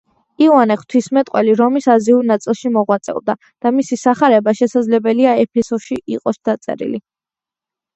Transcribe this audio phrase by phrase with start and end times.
[0.43, 7.09] იოანე ღვთისმეტყველი რომის აზიურ ნაწილში მოღვაწეობდა, და მისი სახარება შესაძლებელია ეფესოში იყოს დაწერილი.